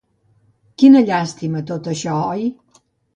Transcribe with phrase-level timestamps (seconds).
[0.83, 2.49] Quina llàstima, tot això, oi?